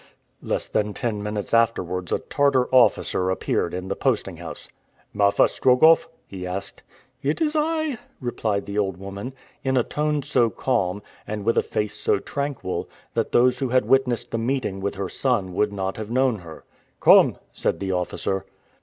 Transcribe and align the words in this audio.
Less 0.41 0.67
than 0.67 0.95
ten 0.95 1.21
minutes 1.21 1.53
afterwards 1.53 2.11
a 2.11 2.17
Tartar 2.17 2.65
officer 2.73 3.29
appeared 3.29 3.71
in 3.71 3.87
the 3.87 3.95
posting 3.95 4.37
house. 4.37 4.67
"Marfa 5.13 5.43
Strogoff?" 5.47 6.07
he 6.25 6.47
asked. 6.47 6.81
"It 7.21 7.39
is 7.39 7.55
I," 7.55 7.99
replied 8.19 8.65
the 8.65 8.79
old 8.79 8.97
woman, 8.97 9.33
in 9.63 9.77
a 9.77 9.83
tone 9.83 10.23
so 10.23 10.49
calm, 10.49 11.03
and 11.27 11.45
with 11.45 11.55
a 11.55 11.61
face 11.61 11.93
so 11.93 12.17
tranquil, 12.17 12.89
that 13.13 13.31
those 13.31 13.59
who 13.59 13.69
had 13.69 13.85
witnessed 13.85 14.31
the 14.31 14.39
meeting 14.39 14.79
with 14.81 14.95
her 14.95 15.07
son 15.07 15.53
would 15.53 15.71
not 15.71 15.97
have 15.97 16.09
known 16.09 16.39
her. 16.39 16.63
"Come," 16.99 17.37
said 17.53 17.79
the 17.79 17.91
officer. 17.91 18.43